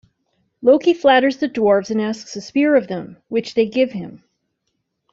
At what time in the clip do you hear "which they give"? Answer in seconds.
3.27-3.91